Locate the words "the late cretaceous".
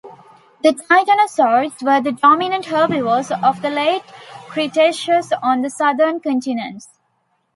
3.61-5.31